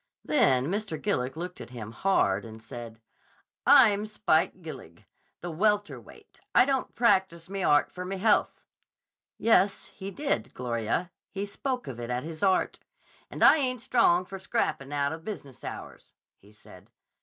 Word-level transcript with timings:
Then 0.25 0.65
Mr. 0.65 0.99
Gillig 0.99 1.35
looked 1.37 1.61
at 1.61 1.69
him 1.69 1.91
hard 1.91 2.43
and 2.43 2.59
said, 2.59 2.99
'I'm 3.67 4.07
Spike 4.07 4.63
Gillig, 4.63 5.05
the 5.41 5.51
welter 5.51 6.01
weight. 6.01 6.39
I 6.55 6.65
don't 6.65 6.95
practice 6.95 7.51
me 7.51 7.61
art 7.61 7.91
for 7.91 8.03
me 8.03 8.17
health'—Yes, 8.17 9.85
he 9.93 10.09
did, 10.09 10.55
Gloria; 10.55 11.11
he 11.29 11.45
spoke 11.45 11.85
of 11.85 11.99
it 11.99 12.09
as 12.09 12.23
his 12.23 12.41
art!—'And 12.41 13.43
I 13.43 13.57
ain't 13.57 13.81
strong 13.81 14.25
for 14.25 14.39
scrappin' 14.39 14.91
out 14.91 15.11
of 15.11 15.23
business 15.23 15.63
hours,' 15.63 16.13
he 16.39 16.51
said. 16.51 16.89